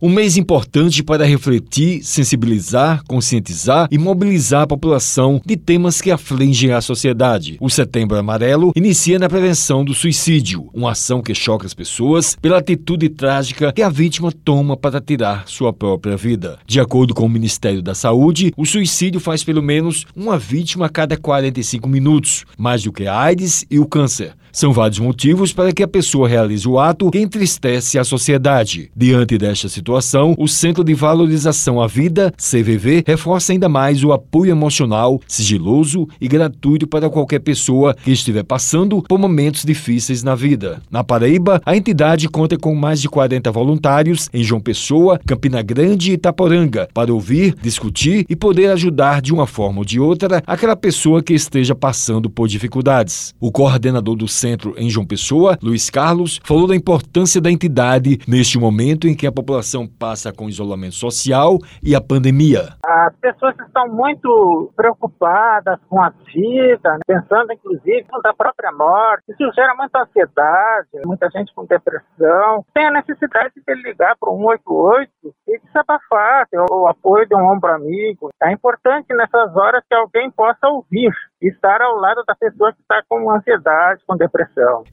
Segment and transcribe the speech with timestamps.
[0.00, 6.70] Um mês importante para refletir, sensibilizar, conscientizar e mobilizar a população de temas que afligem
[6.72, 7.56] a sociedade.
[7.58, 12.58] O Setembro Amarelo inicia na prevenção do suicídio, uma ação que choca as pessoas pela
[12.58, 16.58] atitude trágica que a vítima toma para tirar sua própria vida.
[16.66, 20.90] De acordo com o Ministério da Saúde, o suicídio faz pelo menos uma vítima a
[20.90, 24.34] cada 45 minutos, mais do que a AIDS e o câncer.
[24.56, 28.90] São vários motivos para que a pessoa realize o ato que entristece a sociedade.
[28.96, 34.50] Diante desta situação, o Centro de Valorização à Vida, CVV, reforça ainda mais o apoio
[34.50, 40.80] emocional, sigiloso e gratuito para qualquer pessoa que estiver passando por momentos difíceis na vida.
[40.90, 46.12] Na Paraíba, a entidade conta com mais de 40 voluntários em João Pessoa, Campina Grande
[46.12, 50.74] e Itaporanga para ouvir, discutir e poder ajudar de uma forma ou de outra aquela
[50.74, 53.34] pessoa que esteja passando por dificuldades.
[53.38, 58.18] O coordenador do Centro Centro em João Pessoa, Luiz Carlos, falou da importância da entidade
[58.28, 62.76] neste momento em que a população passa com isolamento social e a pandemia.
[62.86, 67.00] As pessoas estão muito preocupadas com a vida, né?
[67.04, 69.24] pensando inclusive na própria morte.
[69.28, 72.64] Isso gera muita ansiedade, muita gente com depressão.
[72.72, 75.10] Tem a necessidade de ligar para o 188
[75.48, 78.30] e desabafar, ter o apoio de um ombro amigo.
[78.40, 81.10] É importante nessas horas que alguém possa ouvir
[81.42, 84.35] estar ao lado da pessoa que está com ansiedade, com depressão.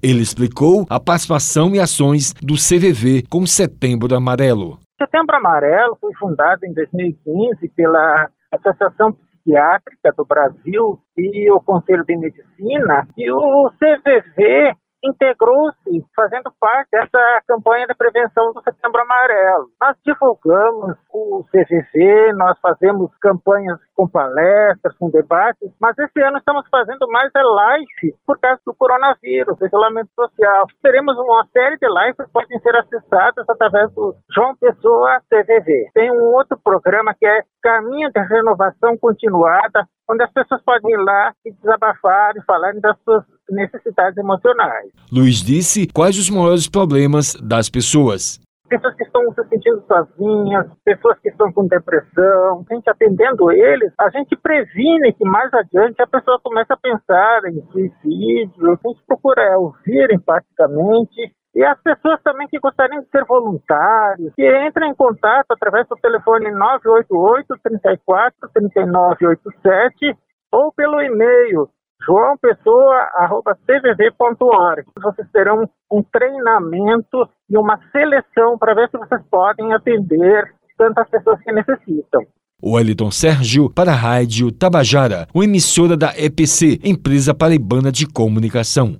[0.02, 4.80] Ele explicou a participação e ações do CVV com Setembro Amarelo.
[4.98, 12.16] Setembro Amarelo foi fundado em 2015 pela Associação Psiquiátrica do Brasil e o Conselho de
[12.16, 19.70] Medicina e o CVV integrou-se fazendo parte dessa campanha de prevenção do Setembro Amarelo.
[19.82, 26.68] Nós divulgamos o CVV, nós fazemos campanhas com palestras, com debates, mas esse ano estamos
[26.70, 30.68] fazendo mais é live por causa do coronavírus, do isolamento social.
[30.82, 35.90] Teremos uma série de lives que podem ser acessadas através do João Pessoa CVV.
[35.94, 41.04] Tem um outro programa que é Caminho de Renovação Continuada, onde as pessoas podem ir
[41.04, 44.92] lá e desabafar e falarem das suas necessidades emocionais.
[45.12, 48.40] Luiz disse quais os maiores problemas das pessoas.
[48.70, 53.94] Pessoas que estão se sentindo sozinhas, pessoas que estão com depressão, a gente atendendo eles,
[54.00, 59.04] a gente previne que mais adiante a pessoa comece a pensar em suicídio, a gente
[59.06, 64.96] procura ouvir empaticamente e as pessoas também que gostariam de ser voluntários, que entrem em
[64.96, 70.18] contato através do telefone 988 34 3987
[70.52, 71.70] ou pelo e-mail
[72.06, 74.84] joaopessoa.cvv.org.
[75.02, 81.42] Vocês terão um treinamento e uma seleção para ver se vocês podem atender tantas pessoas
[81.42, 82.26] que necessitam.
[82.66, 88.98] Wellington Sérgio para a Rádio Tabajara, uma emissora da EPC, Empresa Paraibana de Comunicação.